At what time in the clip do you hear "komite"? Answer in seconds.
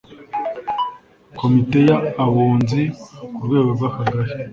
1.39-1.77